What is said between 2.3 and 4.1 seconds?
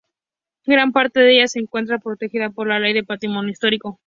por la ley de patrimonio histórico.